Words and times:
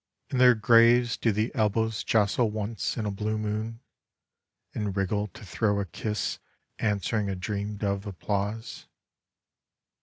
In 0.31 0.39
their 0.39 0.55
graves 0.55 1.15
do 1.15 1.31
the 1.31 1.53
elbows 1.53 2.03
jostle 2.03 2.49
once 2.49 2.97
in 2.97 3.05
a 3.05 3.11
blue 3.11 3.37
moon— 3.37 3.81
^and 4.75 4.95
wriggle 4.97 5.27
to 5.27 5.45
throw 5.45 5.79
a 5.79 5.85
kiss 5.85 6.39
answering 6.79 7.29
a 7.29 7.35
dreamed 7.35 7.83
of 7.83 8.07
applause? 8.07 8.87